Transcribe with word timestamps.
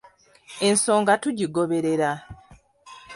Ensonga 0.67 1.13
tugigoberera. 1.23 2.11